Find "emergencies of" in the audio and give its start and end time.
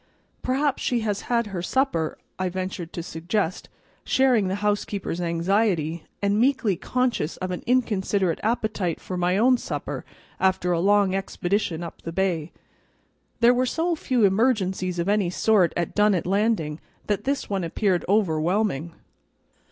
14.25-15.07